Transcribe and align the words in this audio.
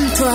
Comme 0.00 0.12
toi, 0.12 0.34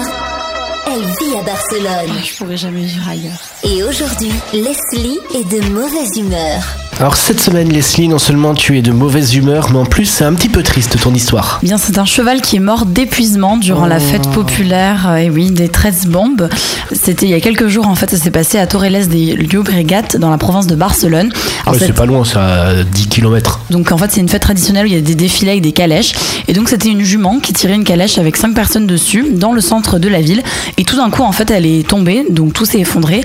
elle 0.85 1.02
vit 1.02 1.38
à 1.40 1.42
Barcelone. 1.42 2.23
Je 2.23 2.38
pourrais 2.38 2.58
jamais 2.58 2.81
vivre 2.81 3.10
ailleurs. 3.10 3.40
Et 3.64 3.84
aujourd'hui, 3.84 4.31
Leslie 4.54 5.20
est 5.34 5.49
de 5.49 5.70
mauvaise 5.70 6.15
humeur. 6.18 6.84
Alors 6.97 7.18
cette 7.18 7.42
semaine, 7.42 7.68
Leslie, 7.68 8.07
non 8.07 8.20
seulement 8.20 8.54
tu 8.54 8.78
es 8.78 8.82
de 8.82 8.92
mauvaise 8.94 9.36
humeur, 9.36 9.68
mais 9.70 9.79
en 9.79 9.86
plus 9.86 10.05
c'est 10.05 10.23
un 10.23 10.34
petit 10.34 10.47
peu 10.47 10.63
triste 10.63 10.98
ton 11.02 11.14
histoire. 11.14 11.60
Bien, 11.62 11.78
c'est 11.78 11.98
un 11.98 12.05
cheval 12.05 12.39
qui 12.41 12.55
est 12.55 12.60
mort 12.62 12.86
d'épuisement 12.86 13.57
durant 13.57 13.86
la 13.86 14.00
fête 14.00 14.29
populaire, 14.32 15.10
euh, 15.10 15.16
et 15.18 15.29
oui, 15.29 15.52
des 15.52 15.68
13 15.68 16.07
bombes. 16.07 16.47
C'était 16.93 17.25
il 17.25 17.32
y 17.32 17.34
a 17.34 17.42
quelques 17.42 17.68
jours, 17.68 17.88
en 17.88 17.96
fait, 17.96 18.10
ça 18.10 18.18
s'est 18.18 18.32
passé 18.32 18.57
à 18.60 18.66
Torrelles 18.66 19.10
des 19.10 19.36
Llobregat, 19.36 20.18
dans 20.20 20.29
la 20.29 20.38
province 20.38 20.68
de 20.68 20.75
Barcelone. 20.75 21.34
Ouais, 21.68 21.73
cette- 21.78 21.88
c'est 21.88 21.93
pas 21.93 22.05
loin, 22.05 22.23
c'est 22.23 22.38
à 22.38 22.84
10 22.86 23.07
km. 23.07 23.59
Donc 23.71 23.91
en 23.91 23.98
fait 23.98 24.12
c'est 24.14 24.21
une 24.21 24.30
fête 24.30 24.43
traditionnelle 24.43 24.86
où 24.86 24.88
il 24.88 24.93
y 24.93 24.98
a 24.98 25.02
des 25.02 25.16
défilés 25.16 25.52
avec 25.52 25.64
des 25.64 25.71
calèches 25.73 26.14
et 26.48 26.54
donc 26.54 26.70
c'était 26.70 26.89
une 26.89 27.02
jument 27.02 27.39
qui 27.39 27.52
tirait 27.52 27.73
une 27.75 27.84
calèche 27.84 28.18
avec 28.20 28.38
cinq 28.38 28.54
personnes 28.54 28.86
dessus 28.88 29.25
dans 29.34 29.52
le 29.52 29.59
centre 29.62 29.98
de 30.00 30.07
la 30.07 30.21
ville 30.21 30.43
et 30.77 30.83
tout 30.86 30.96
d'un 30.96 31.10
coup 31.10 31.24
en 31.24 31.32
fait 31.32 31.50
elle 31.52 31.66
est 31.66 31.86
tombée 31.88 32.26
donc 32.30 32.54
tout 32.54 32.66
s'est 32.66 32.80
effondré 32.80 33.22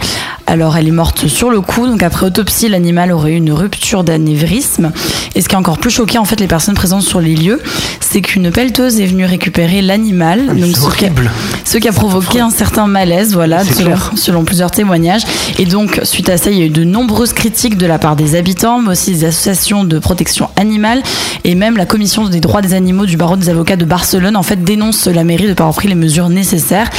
alors 0.50 0.76
elle 0.76 0.88
est 0.88 0.92
morte 0.92 1.28
sur 1.28 1.50
le 1.50 1.60
coup. 1.60 1.86
Donc 1.86 2.02
après 2.02 2.26
autopsie 2.26 2.68
l'animal 2.68 3.12
aurait 3.12 3.32
eu 3.32 3.36
une 3.36 3.52
rupture 3.52 4.02
d'anévrisme. 4.02 4.90
Et 5.36 5.42
ce 5.42 5.48
qui 5.48 5.54
est 5.54 5.58
encore 5.58 5.78
plus 5.78 5.90
choquant 5.90 6.20
en 6.20 6.24
fait 6.24 6.40
les 6.40 6.48
personnes 6.48 6.74
présentes 6.74 7.02
sur 7.02 7.20
les 7.20 7.36
lieux 7.36 7.60
c'est 8.00 8.22
qu'une 8.22 8.50
pelleteuse 8.50 8.98
est 8.98 9.06
venue 9.06 9.24
récupérer 9.24 9.82
l'animal. 9.82 10.50
Mais 10.52 10.62
donc 10.62 10.76
ce 10.76 10.96
qui, 10.96 11.04
a, 11.04 11.08
horrible. 11.08 11.30
ce 11.64 11.78
qui 11.78 11.86
a 11.86 11.92
provoqué 11.92 12.40
un 12.40 12.50
certain 12.50 12.88
malaise 12.88 13.34
voilà 13.34 13.62
selon, 13.64 13.94
selon 14.16 14.44
plusieurs 14.44 14.72
témoignages. 14.72 15.22
Et 15.60 15.64
donc, 15.64 16.00
suite 16.02 16.28
à 16.28 16.36
ça, 16.36 16.50
il 16.50 16.58
y 16.58 16.62
a 16.62 16.64
eu 16.64 16.70
de 16.70 16.82
nombreuses 16.82 17.32
critiques 17.32 17.76
de 17.76 17.86
la 17.86 18.00
part 18.00 18.16
des 18.16 18.34
habitants, 18.34 18.80
mais 18.80 18.90
aussi 18.90 19.12
des 19.12 19.24
associations 19.26 19.84
de 19.84 19.98
protection 20.00 20.48
animale 20.56 21.02
et 21.44 21.54
même 21.54 21.76
la 21.76 21.86
commission 21.86 22.28
des 22.28 22.40
droits 22.40 22.62
des 22.62 22.74
animaux 22.74 23.06
du 23.06 23.16
barreau 23.16 23.36
des 23.36 23.48
avocats 23.48 23.76
de 23.76 23.84
Barcelone, 23.84 24.36
en 24.36 24.42
fait, 24.42 24.62
dénonce 24.62 25.06
la 25.06 25.24
mairie 25.24 25.44
de 25.44 25.50
ne 25.50 25.54
pas 25.54 25.64
avoir 25.64 25.76
pris 25.76 25.88
les 25.88 25.94
mesures 25.94 26.28
nécessaires. 26.28 26.90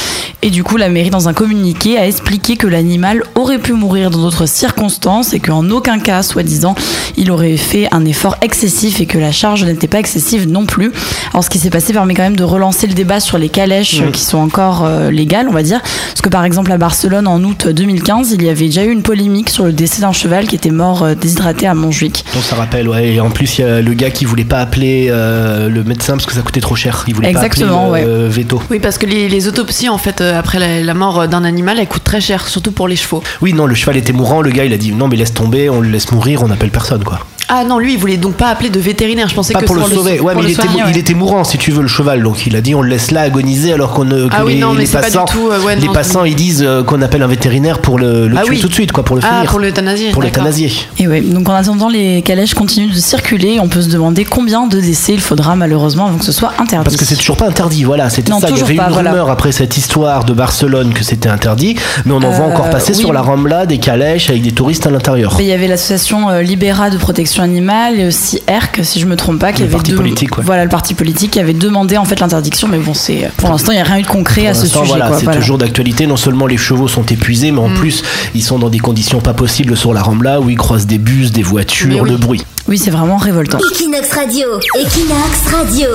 Et 0.41 0.49
du 0.49 0.63
coup, 0.63 0.77
la 0.77 0.89
mairie, 0.89 1.11
dans 1.11 1.29
un 1.29 1.33
communiqué, 1.33 1.97
a 1.99 2.07
expliqué 2.07 2.57
que 2.57 2.65
l'animal 2.65 3.23
aurait 3.35 3.59
pu 3.59 3.73
mourir 3.73 4.09
dans 4.09 4.19
d'autres 4.19 4.47
circonstances 4.47 5.33
et 5.33 5.39
qu'en 5.39 5.69
aucun 5.69 5.99
cas, 5.99 6.23
soi-disant, 6.23 6.75
il 7.17 7.29
aurait 7.29 7.57
fait 7.57 7.87
un 7.91 8.05
effort 8.05 8.37
excessif 8.41 9.01
et 9.01 9.05
que 9.05 9.19
la 9.19 9.31
charge 9.31 9.63
n'était 9.63 9.87
pas 9.87 9.99
excessive 9.99 10.49
non 10.49 10.65
plus. 10.65 10.91
Alors, 11.31 11.43
ce 11.43 11.49
qui 11.49 11.59
s'est 11.59 11.69
passé 11.69 11.93
permet 11.93 12.15
quand 12.15 12.23
même 12.23 12.35
de 12.35 12.43
relancer 12.43 12.87
le 12.87 12.93
débat 12.93 13.19
sur 13.19 13.37
les 13.37 13.49
calèches 13.49 14.01
euh, 14.01 14.09
qui 14.11 14.21
sont 14.21 14.39
encore 14.39 14.83
euh, 14.83 15.11
légales, 15.11 15.47
on 15.47 15.53
va 15.53 15.63
dire. 15.63 15.81
Parce 15.81 16.21
que 16.21 16.29
par 16.29 16.43
exemple, 16.43 16.71
à 16.71 16.77
Barcelone, 16.77 17.27
en 17.27 17.43
août 17.43 17.67
2015, 17.67 18.31
il 18.31 18.43
y 18.43 18.49
avait 18.49 18.65
déjà 18.65 18.83
eu 18.83 18.91
une 18.91 19.03
polémique 19.03 19.49
sur 19.49 19.65
le 19.65 19.73
décès 19.73 20.01
d'un 20.01 20.11
cheval 20.11 20.47
qui 20.47 20.55
était 20.55 20.71
mort 20.71 21.03
euh, 21.03 21.13
déshydraté 21.13 21.67
à 21.67 21.75
Montjuic. 21.75 22.25
Donc 22.33 22.43
ça 22.43 22.55
rappelle, 22.55 22.89
ouais. 22.89 23.13
Et 23.13 23.19
en 23.19 23.29
plus, 23.29 23.59
il 23.59 23.61
y 23.61 23.63
a 23.63 23.81
le 23.81 23.93
gars 23.93 24.09
qui 24.09 24.25
voulait 24.31 24.45
pas 24.45 24.59
appeler 24.59 25.07
euh, 25.09 25.67
le 25.67 25.83
médecin 25.83 26.13
parce 26.13 26.25
que 26.25 26.31
ça 26.31 26.41
coûtait 26.41 26.61
trop 26.61 26.75
cher. 26.75 27.03
Il 27.07 27.15
voulait 27.15 27.27
Exactement, 27.27 27.91
pas 27.91 27.97
appeler 27.97 28.05
le, 28.05 28.11
euh, 28.11 28.27
veto. 28.29 28.61
Oui, 28.71 28.79
parce 28.79 28.97
que 28.97 29.05
les, 29.05 29.27
les 29.27 29.47
autopsies, 29.49 29.89
en 29.89 29.97
fait, 29.97 30.21
euh, 30.21 30.39
après 30.39 30.57
la, 30.57 30.81
la 30.81 30.93
mort 30.93 31.27
d'un 31.27 31.43
animal, 31.43 31.79
elles 31.79 31.87
coûtent 31.87 32.05
très 32.05 32.21
cher, 32.21 32.47
surtout 32.47 32.71
pour 32.71 32.87
les 32.87 32.95
chevaux. 32.95 33.21
Oui, 33.41 33.51
non, 33.51 33.65
le 33.65 33.75
cheval 33.75 33.97
était 33.97 34.13
mourant. 34.13 34.41
Le 34.41 34.51
gars, 34.51 34.63
il 34.63 34.71
a 34.71 34.77
dit 34.77 34.93
non, 34.93 35.09
mais 35.09 35.17
laisse 35.17 35.33
tomber, 35.33 35.69
on 35.69 35.81
le 35.81 35.89
laisse 35.89 36.11
mourir, 36.13 36.43
on 36.43 36.47
n'appelle 36.47 36.71
personne, 36.71 37.03
quoi. 37.03 37.19
Ah 37.53 37.65
non, 37.65 37.79
lui, 37.79 37.93
il 37.93 37.99
voulait 37.99 38.15
donc 38.17 38.35
pas 38.35 38.47
appeler 38.47 38.69
de 38.69 38.79
vétérinaire. 38.79 39.27
Je 39.27 39.35
pensais 39.35 39.51
Pas 39.53 39.59
que 39.59 39.65
pour 39.65 39.75
le 39.75 39.81
sauver. 39.83 40.17
sau- 40.17 40.23
ouais, 40.23 40.33
pour 40.33 40.41
mais 40.41 40.47
le 40.47 40.53
il 40.53 40.59
était, 40.59 40.67
il 40.91 40.97
était 40.97 41.13
mourant, 41.13 41.43
si 41.43 41.57
tu 41.57 41.71
veux, 41.71 41.81
le 41.81 41.87
cheval. 41.89 42.23
Donc 42.23 42.47
il 42.47 42.55
a 42.55 42.61
dit 42.61 42.73
on 42.75 42.81
le 42.81 42.89
laisse 42.89 43.11
là 43.11 43.21
agoniser 43.21 43.73
alors 43.73 43.91
qu'on 43.91 44.05
ne. 44.05 44.27
que 44.27 44.33
Ah 44.35 44.45
oui, 44.45 44.53
les, 44.55 44.59
non, 44.61 44.71
mais 44.73 44.81
les 44.81 44.85
c'est 44.85 44.93
pas 45.01 45.09
du 45.09 45.17
passants, 45.17 45.25
tout, 45.25 45.49
euh, 45.51 45.59
ouais, 45.61 45.75
les 45.75 45.89
passants, 45.89 46.23
ils 46.23 46.35
disent 46.35 46.63
euh, 46.65 46.81
qu'on 46.83 47.01
appelle 47.01 47.21
un 47.23 47.27
vétérinaire 47.27 47.79
pour 47.79 47.99
le, 47.99 48.27
le 48.29 48.37
Ah 48.37 48.43
tuer 48.43 48.51
oui. 48.55 48.59
tout 48.61 48.69
de 48.69 48.73
suite, 48.73 48.93
quoi, 48.93 49.03
pour 49.03 49.17
le 49.17 49.21
Ah, 49.25 49.35
finir. 49.39 49.49
pour 49.51 49.59
l'euthanasier. 49.59 50.11
Pour 50.11 50.21
d'accord. 50.23 50.43
l'euthanasier. 50.45 50.71
Et 50.97 51.07
ouais, 51.09 51.19
donc 51.21 51.49
en 51.49 51.53
attendant, 51.53 51.89
les 51.89 52.21
calèches 52.21 52.53
continuent 52.53 52.91
de 52.93 52.99
circuler. 52.99 53.59
On 53.59 53.67
peut 53.67 53.81
se 53.81 53.89
demander 53.89 54.23
combien 54.23 54.65
de 54.67 54.79
décès 54.79 55.13
il 55.13 55.19
faudra 55.21 55.55
malheureusement 55.57 56.05
avant 56.07 56.17
que 56.19 56.25
ce 56.25 56.31
soit 56.31 56.53
interdit. 56.59 56.85
Parce 56.85 56.95
que 56.95 57.03
c'est 57.05 57.15
toujours 57.17 57.37
pas 57.37 57.47
interdit, 57.47 57.83
voilà, 57.83 58.09
c'était 58.09 58.31
ça. 58.31 58.37
Il 58.49 58.57
y 58.57 58.61
avait 58.61 58.75
pas, 58.75 58.87
une 58.87 58.93
voilà. 58.93 59.11
rumeur 59.11 59.29
après 59.29 59.51
cette 59.51 59.77
histoire 59.77 60.23
de 60.23 60.33
Barcelone 60.33 60.93
que 60.93 61.03
c'était 61.03 61.29
interdit, 61.29 61.75
mais 62.05 62.13
on 62.13 62.17
en 62.23 62.29
voit 62.31 62.45
Euh, 62.45 62.53
encore 62.53 62.69
passer 62.69 62.93
oui. 62.93 62.99
sur 62.99 63.11
la 63.13 63.21
Rambla 63.21 63.65
des 63.65 63.77
calèches 63.77 64.29
avec 64.29 64.41
des 64.41 64.51
touristes 64.53 64.87
à 64.87 64.89
l'intérieur. 64.89 65.35
Il 65.39 65.45
y 65.45 65.51
avait 65.51 65.67
l'association 65.67 66.29
euh, 66.29 66.41
Libera 66.41 66.89
de 66.89 66.97
protection 66.97 67.40
animale 67.41 67.99
et 67.99 68.07
aussi 68.07 68.41
ERC, 68.47 68.83
si 68.83 68.99
je 68.99 69.05
me 69.05 69.15
trompe 69.15 69.39
pas, 69.39 69.51
qui 69.51 69.59
Le 69.59 69.65
avait 69.65 69.73
parti 69.75 69.91
dem- 69.91 69.97
politique, 69.97 70.37
ouais. 70.37 70.43
Voilà, 70.45 70.63
le 70.63 70.69
parti 70.69 70.93
politique 70.93 71.31
qui 71.31 71.39
avait 71.39 71.53
demandé 71.53 71.97
en 71.97 72.05
fait 72.05 72.19
l'interdiction, 72.19 72.67
mais 72.67 72.77
bon, 72.77 72.93
c'est 72.93 73.29
pour 73.37 73.49
l'instant 73.49 73.71
il 73.71 73.75
n'y 73.75 73.81
a 73.81 73.85
rien 73.85 73.99
eu 73.99 74.03
de 74.03 74.07
concret 74.07 74.47
à 74.47 74.53
ce 74.53 74.67
sujet. 74.67 74.85
voilà, 74.85 75.07
quoi, 75.07 75.17
c'est 75.17 75.25
voilà. 75.25 75.39
toujours 75.39 75.57
d'actualité. 75.57 76.07
Non 76.07 76.17
seulement 76.17 76.47
les 76.47 76.57
chevaux 76.57 76.87
sont 76.87 77.05
épuisés, 77.05 77.51
mais 77.51 77.59
en 77.59 77.69
plus, 77.73 78.03
ils 78.35 78.43
sont 78.43 78.59
dans 78.59 78.69
des 78.69 78.79
conditions 78.79 79.19
pas 79.19 79.33
possibles 79.33 79.75
sur 79.75 79.93
la 79.93 80.01
Rambla 80.01 80.39
où 80.39 80.49
ils 80.49 80.57
croisent 80.57 80.87
des 80.87 80.97
bus, 80.97 81.31
des 81.31 81.43
voitures, 81.43 82.01
oui. 82.03 82.09
le 82.09 82.17
bruit. 82.17 82.41
Oui, 82.67 82.77
c'est 82.77 82.91
vraiment 82.91 83.17
révoltant. 83.17 83.57
Equinox 83.73 84.11
Radio, 84.13 84.47
Equinox 84.79 85.47
Radio. 85.51 85.87